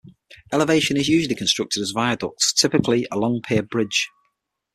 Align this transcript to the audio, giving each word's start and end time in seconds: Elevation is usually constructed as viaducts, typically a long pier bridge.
Elevation 0.51 0.97
is 0.97 1.07
usually 1.07 1.35
constructed 1.35 1.79
as 1.79 1.91
viaducts, 1.91 2.53
typically 2.53 3.05
a 3.11 3.19
long 3.19 3.39
pier 3.39 3.61
bridge. 3.61 4.09